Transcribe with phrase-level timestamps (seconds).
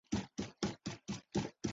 [0.09, 1.49] 诺维拉尔。